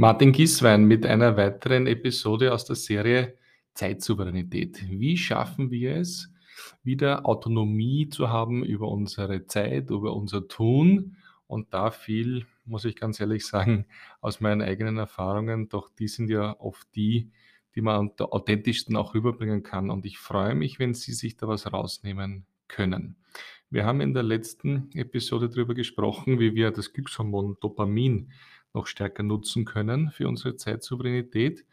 Martin 0.00 0.30
Gißwein 0.30 0.84
mit 0.84 1.04
einer 1.04 1.36
weiteren 1.36 1.88
Episode 1.88 2.54
aus 2.54 2.64
der 2.64 2.76
Serie 2.76 3.36
Zeitsouveränität. 3.74 4.80
Wie 4.88 5.16
schaffen 5.16 5.72
wir 5.72 5.96
es, 5.96 6.32
wieder 6.84 7.26
Autonomie 7.26 8.08
zu 8.08 8.28
haben 8.28 8.64
über 8.64 8.86
unsere 8.86 9.48
Zeit, 9.48 9.90
über 9.90 10.14
unser 10.14 10.46
Tun 10.46 11.16
und 11.48 11.74
da 11.74 11.90
viel, 11.90 12.46
muss 12.64 12.84
ich 12.84 12.94
ganz 12.94 13.18
ehrlich 13.18 13.44
sagen, 13.44 13.86
aus 14.20 14.40
meinen 14.40 14.62
eigenen 14.62 14.98
Erfahrungen, 14.98 15.68
doch 15.68 15.90
die 15.90 16.06
sind 16.06 16.30
ja 16.30 16.54
oft 16.60 16.86
die, 16.94 17.32
die 17.74 17.80
man 17.80 17.96
am 17.96 18.12
authentischsten 18.20 18.94
auch 18.94 19.14
rüberbringen 19.14 19.64
kann 19.64 19.90
und 19.90 20.06
ich 20.06 20.18
freue 20.18 20.54
mich, 20.54 20.78
wenn 20.78 20.94
Sie 20.94 21.12
sich 21.12 21.36
da 21.36 21.48
was 21.48 21.72
rausnehmen 21.72 22.46
können. 22.68 23.16
Wir 23.68 23.84
haben 23.84 24.00
in 24.00 24.14
der 24.14 24.22
letzten 24.22 24.90
Episode 24.94 25.48
darüber 25.48 25.74
gesprochen, 25.74 26.38
wie 26.38 26.54
wir 26.54 26.70
das 26.70 26.92
Glückshormon 26.92 27.56
Dopamin 27.60 28.30
noch 28.74 28.86
stärker 28.86 29.22
nutzen 29.22 29.64
können 29.64 30.10
für 30.10 30.28
unsere 30.28 30.56
Zeitsouveränität. 30.56 31.64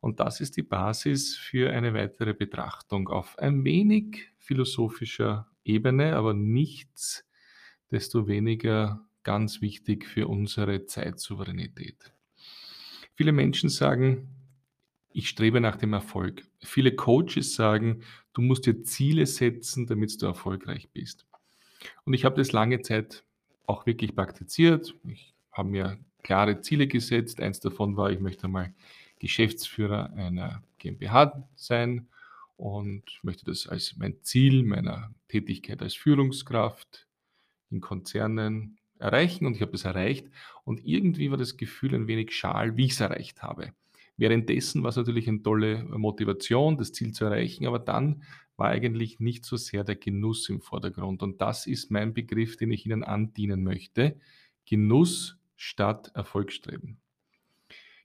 Und 0.00 0.20
das 0.20 0.40
ist 0.40 0.56
die 0.56 0.62
Basis 0.62 1.36
für 1.36 1.70
eine 1.70 1.94
weitere 1.94 2.34
Betrachtung 2.34 3.08
auf 3.08 3.38
ein 3.38 3.64
wenig 3.64 4.28
philosophischer 4.38 5.48
Ebene, 5.64 6.16
aber 6.16 6.34
nichts 6.34 7.26
desto 7.90 8.26
weniger 8.26 9.06
ganz 9.22 9.60
wichtig 9.60 10.06
für 10.06 10.28
unsere 10.28 10.84
Zeitsouveränität. 10.86 12.12
Viele 13.14 13.32
Menschen 13.32 13.68
sagen, 13.68 14.28
ich 15.12 15.28
strebe 15.28 15.60
nach 15.60 15.76
dem 15.76 15.92
Erfolg. 15.92 16.42
Viele 16.60 16.94
Coaches 16.94 17.54
sagen, 17.54 18.02
du 18.32 18.42
musst 18.42 18.66
dir 18.66 18.82
Ziele 18.82 19.26
setzen, 19.26 19.86
damit 19.86 20.20
du 20.20 20.26
erfolgreich 20.26 20.90
bist. 20.90 21.24
Und 22.04 22.14
ich 22.14 22.24
habe 22.24 22.36
das 22.36 22.52
lange 22.52 22.82
Zeit 22.82 23.24
auch 23.66 23.86
wirklich 23.86 24.14
praktiziert. 24.14 24.94
Ich 25.04 25.34
habe 25.52 25.68
mir 25.68 25.98
klare 26.24 26.60
Ziele 26.60 26.88
gesetzt. 26.88 27.40
Eins 27.40 27.60
davon 27.60 27.96
war, 27.96 28.10
ich 28.10 28.18
möchte 28.18 28.48
mal 28.48 28.74
Geschäftsführer 29.20 30.12
einer 30.14 30.64
GmbH 30.78 31.48
sein 31.54 32.08
und 32.56 33.04
möchte 33.22 33.44
das 33.44 33.68
als 33.68 33.94
mein 33.96 34.16
Ziel 34.22 34.64
meiner 34.64 35.14
Tätigkeit 35.28 35.82
als 35.82 35.94
Führungskraft 35.94 37.06
in 37.70 37.80
Konzernen 37.80 38.78
erreichen 38.98 39.46
und 39.46 39.54
ich 39.56 39.62
habe 39.62 39.72
das 39.72 39.84
erreicht 39.84 40.26
und 40.64 40.84
irgendwie 40.84 41.30
war 41.30 41.36
das 41.36 41.56
Gefühl 41.56 41.94
ein 41.94 42.06
wenig 42.06 42.32
schal, 42.32 42.76
wie 42.76 42.86
ich 42.86 42.92
es 42.92 43.00
erreicht 43.00 43.42
habe. 43.42 43.72
Währenddessen 44.16 44.82
war 44.82 44.90
es 44.90 44.96
natürlich 44.96 45.28
eine 45.28 45.42
tolle 45.42 45.82
Motivation, 45.84 46.78
das 46.78 46.92
Ziel 46.92 47.12
zu 47.12 47.24
erreichen, 47.24 47.66
aber 47.66 47.80
dann 47.80 48.22
war 48.56 48.68
eigentlich 48.68 49.18
nicht 49.18 49.44
so 49.44 49.56
sehr 49.56 49.82
der 49.82 49.96
Genuss 49.96 50.48
im 50.48 50.60
Vordergrund 50.60 51.22
und 51.22 51.40
das 51.40 51.66
ist 51.66 51.90
mein 51.90 52.14
Begriff, 52.14 52.56
den 52.56 52.70
ich 52.70 52.86
Ihnen 52.86 53.02
andienen 53.02 53.64
möchte. 53.64 54.16
Genuss 54.64 55.36
statt 55.56 56.10
Erfolgsstreben. 56.14 56.98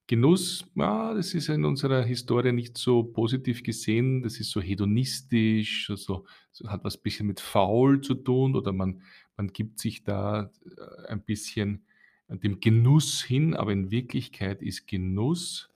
Genuss, 0.07 0.65
ja, 0.73 1.13
das 1.13 1.35
ist 1.35 1.49
in 1.49 1.65
unserer 1.65 2.03
Historie 2.03 2.51
nicht 2.51 2.79
so 2.79 3.03
positiv 3.03 3.61
gesehen. 3.61 4.23
Das 4.23 4.39
ist 4.39 4.49
so 4.49 4.59
hedonistisch, 4.59 5.89
also 5.91 6.25
hat 6.65 6.83
was 6.83 6.97
bisschen 6.97 7.27
mit 7.27 7.39
faul 7.39 8.01
zu 8.01 8.15
tun 8.15 8.55
oder 8.55 8.73
man, 8.73 9.03
man 9.37 9.49
gibt 9.49 9.77
sich 9.77 10.03
da 10.03 10.51
äh, 10.65 11.07
ein 11.09 11.21
bisschen 11.21 11.85
dem 12.27 12.59
Genuss 12.59 13.23
hin, 13.23 13.55
aber 13.55 13.71
in 13.71 13.91
Wirklichkeit 13.91 14.61
ist 14.61 14.87
Genuss 14.87 15.69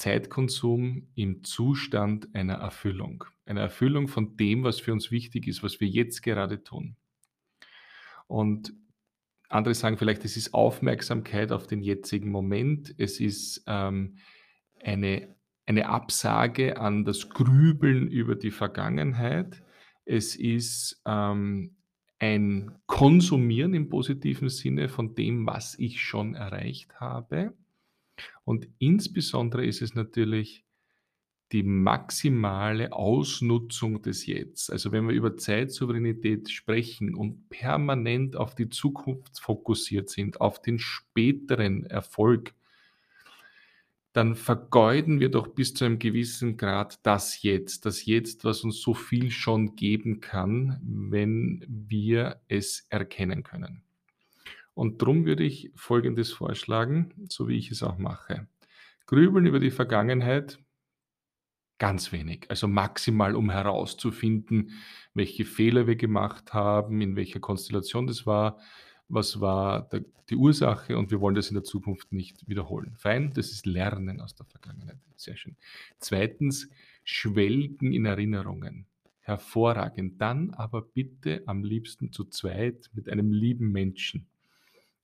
Zeitkonsum 0.00 1.08
im 1.14 1.44
Zustand 1.44 2.34
einer 2.34 2.54
Erfüllung. 2.54 3.24
Eine 3.44 3.60
Erfüllung 3.60 4.08
von 4.08 4.36
dem, 4.38 4.64
was 4.64 4.80
für 4.80 4.92
uns 4.92 5.10
wichtig 5.10 5.46
ist, 5.46 5.62
was 5.62 5.78
wir 5.78 5.88
jetzt 5.88 6.22
gerade 6.22 6.64
tun. 6.64 6.96
Und 8.26 8.72
andere 9.50 9.74
sagen 9.74 9.98
vielleicht, 9.98 10.24
es 10.24 10.36
ist 10.36 10.54
Aufmerksamkeit 10.54 11.52
auf 11.52 11.66
den 11.66 11.82
jetzigen 11.82 12.30
Moment. 12.30 12.94
Es 12.98 13.20
ist 13.20 13.64
ähm, 13.66 14.16
eine, 14.80 15.34
eine 15.66 15.88
Absage 15.88 16.80
an 16.80 17.04
das 17.04 17.28
Grübeln 17.28 18.08
über 18.08 18.36
die 18.36 18.52
Vergangenheit. 18.52 19.62
Es 20.04 20.36
ist 20.36 21.02
ähm, 21.04 21.76
ein 22.20 22.78
Konsumieren 22.86 23.74
im 23.74 23.88
positiven 23.88 24.48
Sinne 24.48 24.88
von 24.88 25.14
dem, 25.14 25.46
was 25.46 25.76
ich 25.78 26.00
schon 26.00 26.34
erreicht 26.34 27.00
habe. 27.00 27.54
Und 28.44 28.68
insbesondere 28.78 29.66
ist 29.66 29.82
es 29.82 29.94
natürlich 29.94 30.64
die 31.52 31.62
maximale 31.64 32.92
Ausnutzung 32.92 34.02
des 34.02 34.26
Jetzt. 34.26 34.70
Also 34.70 34.92
wenn 34.92 35.08
wir 35.08 35.14
über 35.14 35.36
Zeitsouveränität 35.36 36.48
sprechen 36.50 37.14
und 37.14 37.48
permanent 37.48 38.36
auf 38.36 38.54
die 38.54 38.68
Zukunft 38.68 39.40
fokussiert 39.40 40.10
sind, 40.10 40.40
auf 40.40 40.62
den 40.62 40.78
späteren 40.78 41.86
Erfolg, 41.86 42.54
dann 44.12 44.34
vergeuden 44.34 45.20
wir 45.20 45.28
doch 45.28 45.48
bis 45.48 45.74
zu 45.74 45.84
einem 45.84 45.98
gewissen 45.98 46.56
Grad 46.56 46.98
das 47.04 47.42
Jetzt, 47.42 47.86
das 47.86 48.06
Jetzt, 48.06 48.44
was 48.44 48.64
uns 48.64 48.80
so 48.80 48.94
viel 48.94 49.30
schon 49.30 49.76
geben 49.76 50.20
kann, 50.20 50.80
wenn 50.82 51.64
wir 51.68 52.40
es 52.48 52.86
erkennen 52.90 53.42
können. 53.42 53.82
Und 54.74 55.02
darum 55.02 55.26
würde 55.26 55.44
ich 55.44 55.70
Folgendes 55.74 56.32
vorschlagen, 56.32 57.12
so 57.28 57.48
wie 57.48 57.56
ich 57.56 57.70
es 57.70 57.82
auch 57.82 57.98
mache. 57.98 58.48
Grübeln 59.06 59.46
über 59.46 59.60
die 59.60 59.70
Vergangenheit 59.70 60.58
Ganz 61.80 62.12
wenig, 62.12 62.44
also 62.50 62.68
maximal, 62.68 63.34
um 63.34 63.48
herauszufinden, 63.48 64.72
welche 65.14 65.46
Fehler 65.46 65.86
wir 65.86 65.96
gemacht 65.96 66.52
haben, 66.52 67.00
in 67.00 67.16
welcher 67.16 67.40
Konstellation 67.40 68.06
das 68.06 68.26
war, 68.26 68.58
was 69.08 69.40
war 69.40 69.88
die 70.28 70.36
Ursache 70.36 70.98
und 70.98 71.10
wir 71.10 71.22
wollen 71.22 71.36
das 71.36 71.48
in 71.48 71.54
der 71.54 71.64
Zukunft 71.64 72.12
nicht 72.12 72.46
wiederholen. 72.46 72.94
Fein, 72.98 73.32
das 73.32 73.50
ist 73.50 73.64
Lernen 73.64 74.20
aus 74.20 74.34
der 74.34 74.44
Vergangenheit. 74.44 74.98
Sehr 75.16 75.38
schön. 75.38 75.56
Zweitens, 75.98 76.68
Schwelgen 77.02 77.94
in 77.94 78.04
Erinnerungen. 78.04 78.84
Hervorragend. 79.20 80.20
Dann 80.20 80.50
aber 80.50 80.82
bitte 80.82 81.44
am 81.46 81.64
liebsten 81.64 82.12
zu 82.12 82.26
zweit 82.26 82.90
mit 82.92 83.08
einem 83.08 83.32
lieben 83.32 83.72
Menschen 83.72 84.28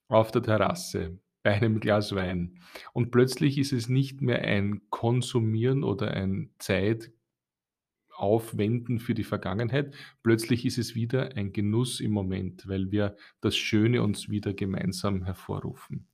auf 0.09 0.29
der 0.29 0.43
Terrasse 0.43 1.17
bei 1.47 1.53
einem 1.53 1.79
Glas 1.79 2.13
Wein. 2.13 2.59
Und 2.91 3.09
plötzlich 3.09 3.57
ist 3.57 3.71
es 3.71 3.87
nicht 3.87 4.21
mehr 4.21 4.41
ein 4.41 4.81
Konsumieren 4.89 5.85
oder 5.85 6.11
ein 6.11 6.49
Zeitaufwenden 6.59 8.99
für 8.99 9.13
die 9.13 9.23
Vergangenheit. 9.23 9.95
Plötzlich 10.23 10.65
ist 10.65 10.77
es 10.77 10.93
wieder 10.93 11.37
ein 11.37 11.53
Genuss 11.53 12.01
im 12.01 12.11
Moment, 12.11 12.67
weil 12.67 12.91
wir 12.91 13.15
das 13.39 13.55
Schöne 13.55 14.03
uns 14.03 14.27
wieder 14.27 14.53
gemeinsam 14.53 15.23
hervorrufen. 15.23 16.09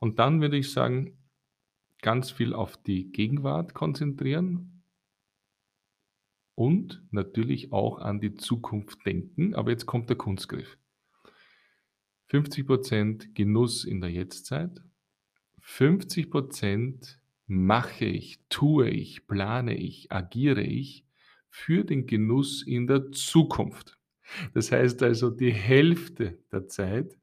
Und 0.00 0.18
dann 0.18 0.40
würde 0.40 0.56
ich 0.56 0.72
sagen, 0.72 1.16
ganz 2.00 2.32
viel 2.32 2.52
auf 2.52 2.76
die 2.76 3.12
Gegenwart 3.12 3.74
konzentrieren 3.74 4.82
und 6.56 7.04
natürlich 7.12 7.72
auch 7.72 8.00
an 8.00 8.18
die 8.18 8.34
Zukunft 8.34 9.06
denken. 9.06 9.54
Aber 9.54 9.70
jetzt 9.70 9.86
kommt 9.86 10.08
der 10.08 10.16
Kunstgriff. 10.16 10.76
50% 12.32 13.34
Genuss 13.34 13.84
in 13.84 14.00
der 14.00 14.10
Jetztzeit, 14.10 14.82
50% 15.62 17.18
mache 17.46 18.06
ich, 18.06 18.40
tue 18.48 18.88
ich, 18.88 19.26
plane 19.26 19.76
ich, 19.76 20.10
agiere 20.10 20.62
ich 20.62 21.04
für 21.50 21.84
den 21.84 22.06
Genuss 22.06 22.62
in 22.62 22.86
der 22.86 23.12
Zukunft. 23.12 23.98
Das 24.54 24.72
heißt 24.72 25.02
also, 25.02 25.28
die 25.28 25.52
Hälfte 25.52 26.38
der 26.50 26.66
Zeit 26.68 27.18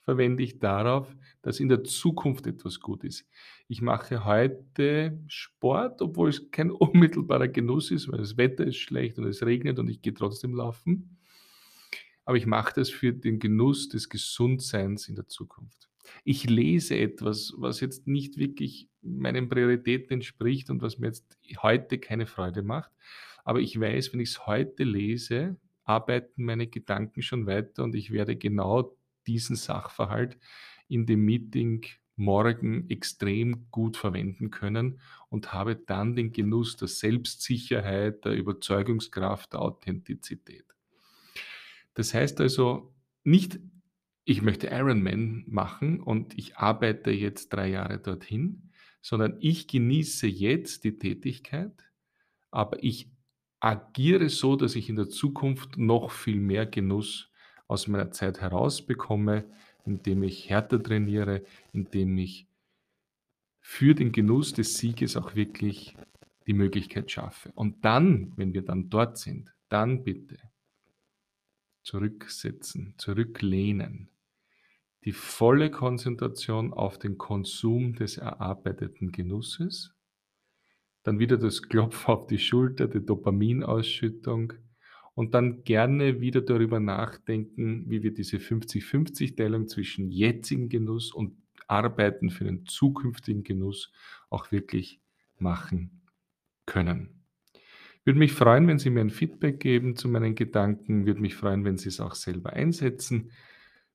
verwende 0.00 0.42
ich 0.42 0.60
darauf, 0.60 1.14
dass 1.42 1.60
in 1.60 1.68
der 1.68 1.84
Zukunft 1.84 2.46
etwas 2.46 2.80
gut 2.80 3.04
ist. 3.04 3.26
Ich 3.68 3.82
mache 3.82 4.24
heute 4.24 5.18
Sport, 5.26 6.00
obwohl 6.00 6.30
es 6.30 6.50
kein 6.50 6.70
unmittelbarer 6.70 7.48
Genuss 7.48 7.90
ist, 7.90 8.10
weil 8.10 8.18
das 8.18 8.38
Wetter 8.38 8.64
ist 8.64 8.78
schlecht 8.78 9.18
und 9.18 9.26
es 9.26 9.44
regnet 9.44 9.78
und 9.78 9.90
ich 9.90 10.00
gehe 10.00 10.14
trotzdem 10.14 10.54
laufen 10.54 11.18
aber 12.24 12.36
ich 12.36 12.46
mache 12.46 12.74
das 12.74 12.90
für 12.90 13.12
den 13.12 13.38
Genuss 13.38 13.88
des 13.88 14.08
Gesundseins 14.08 15.08
in 15.08 15.14
der 15.14 15.28
Zukunft. 15.28 15.88
Ich 16.24 16.48
lese 16.48 16.96
etwas, 16.98 17.54
was 17.56 17.80
jetzt 17.80 18.06
nicht 18.06 18.38
wirklich 18.38 18.88
meinen 19.02 19.48
Prioritäten 19.48 20.14
entspricht 20.14 20.70
und 20.70 20.82
was 20.82 20.98
mir 20.98 21.08
jetzt 21.08 21.38
heute 21.62 21.98
keine 21.98 22.26
Freude 22.26 22.62
macht. 22.62 22.90
Aber 23.44 23.60
ich 23.60 23.78
weiß, 23.78 24.12
wenn 24.12 24.20
ich 24.20 24.30
es 24.30 24.46
heute 24.46 24.84
lese, 24.84 25.56
arbeiten 25.84 26.44
meine 26.44 26.66
Gedanken 26.66 27.22
schon 27.22 27.46
weiter 27.46 27.84
und 27.84 27.94
ich 27.94 28.10
werde 28.10 28.36
genau 28.36 28.96
diesen 29.26 29.56
Sachverhalt 29.56 30.38
in 30.88 31.06
dem 31.06 31.24
Meeting 31.24 31.84
morgen 32.16 32.88
extrem 32.90 33.66
gut 33.70 33.96
verwenden 33.96 34.50
können 34.50 35.00
und 35.30 35.52
habe 35.52 35.76
dann 35.76 36.14
den 36.14 36.32
Genuss 36.32 36.76
der 36.76 36.88
Selbstsicherheit, 36.88 38.24
der 38.24 38.32
Überzeugungskraft, 38.32 39.52
der 39.52 39.60
Authentizität. 39.60 40.64
Das 41.94 42.12
heißt 42.12 42.40
also 42.40 42.94
nicht, 43.22 43.58
ich 44.24 44.42
möchte 44.42 44.68
Ironman 44.68 45.44
machen 45.46 46.00
und 46.00 46.36
ich 46.38 46.56
arbeite 46.56 47.10
jetzt 47.10 47.52
drei 47.52 47.68
Jahre 47.68 47.98
dorthin, 47.98 48.70
sondern 49.00 49.36
ich 49.40 49.68
genieße 49.68 50.26
jetzt 50.26 50.84
die 50.84 50.98
Tätigkeit, 50.98 51.90
aber 52.50 52.82
ich 52.82 53.10
agiere 53.60 54.28
so, 54.28 54.56
dass 54.56 54.76
ich 54.76 54.88
in 54.88 54.96
der 54.96 55.08
Zukunft 55.08 55.76
noch 55.78 56.10
viel 56.10 56.40
mehr 56.40 56.66
Genuss 56.66 57.30
aus 57.66 57.86
meiner 57.86 58.10
Zeit 58.10 58.40
herausbekomme, 58.40 59.44
indem 59.84 60.22
ich 60.22 60.48
härter 60.50 60.82
trainiere, 60.82 61.44
indem 61.72 62.16
ich 62.18 62.46
für 63.60 63.94
den 63.94 64.12
Genuss 64.12 64.52
des 64.52 64.78
Sieges 64.78 65.16
auch 65.16 65.34
wirklich 65.34 65.96
die 66.46 66.52
Möglichkeit 66.52 67.10
schaffe. 67.10 67.52
Und 67.54 67.84
dann, 67.84 68.32
wenn 68.36 68.52
wir 68.52 68.62
dann 68.62 68.90
dort 68.90 69.18
sind, 69.18 69.54
dann 69.68 70.04
bitte 70.04 70.38
zurücksetzen, 71.84 72.94
zurücklehnen, 72.98 74.10
die 75.04 75.12
volle 75.12 75.70
Konzentration 75.70 76.72
auf 76.72 76.98
den 76.98 77.18
Konsum 77.18 77.94
des 77.94 78.16
erarbeiteten 78.16 79.12
Genusses, 79.12 79.94
dann 81.04 81.18
wieder 81.18 81.36
das 81.36 81.62
Klopfen 81.62 82.06
auf 82.06 82.26
die 82.26 82.38
Schulter, 82.38 82.88
die 82.88 83.04
Dopaminausschüttung. 83.04 84.54
Und 85.14 85.34
dann 85.34 85.62
gerne 85.62 86.20
wieder 86.20 86.40
darüber 86.40 86.80
nachdenken, 86.80 87.88
wie 87.88 88.02
wir 88.02 88.12
diese 88.12 88.38
50-50-Teilung 88.38 89.68
zwischen 89.68 90.10
jetzigen 90.10 90.68
Genuss 90.68 91.12
und 91.12 91.36
Arbeiten 91.68 92.30
für 92.30 92.44
den 92.44 92.66
zukünftigen 92.66 93.44
Genuss 93.44 93.92
auch 94.28 94.50
wirklich 94.50 95.00
machen 95.38 96.02
können. 96.66 97.23
Würde 98.04 98.18
mich 98.18 98.32
freuen, 98.32 98.68
wenn 98.68 98.78
Sie 98.78 98.90
mir 98.90 99.00
ein 99.00 99.08
Feedback 99.10 99.60
geben 99.60 99.96
zu 99.96 100.08
meinen 100.08 100.34
Gedanken, 100.34 101.06
würde 101.06 101.22
mich 101.22 101.34
freuen, 101.34 101.64
wenn 101.64 101.78
Sie 101.78 101.88
es 101.88 102.00
auch 102.00 102.14
selber 102.14 102.52
einsetzen. 102.52 103.30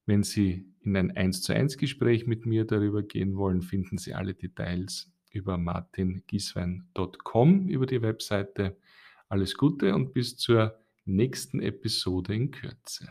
Wenn 0.08 0.24
Sie 0.24 0.66
in 0.82 0.98
ein 0.98 1.16
1 1.16 1.44
zu 1.44 1.54
1 1.54 1.78
Gespräch 1.78 2.26
mit 2.26 2.48
mir 2.48 2.66
darüber 2.66 3.04
gehen 3.04 3.38
wollen, 3.38 3.62
finden 3.62 4.00
Sie 4.00 4.16
alle 4.16 4.34
Details 4.34 5.12
über 5.32 5.60
martingieswein.com 5.60 7.68
über 7.68 7.86
die 7.86 8.02
Webseite. 8.02 8.78
Alles 9.28 9.56
Gute 9.56 9.94
und 9.94 10.14
bis 10.14 10.38
zur 10.38 10.80
nächsten 11.06 11.62
Episode 11.62 12.34
in 12.34 12.50
Kürze. 12.50 13.10